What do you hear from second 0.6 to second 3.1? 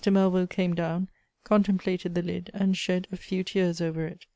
down, contemplated the lid, and shed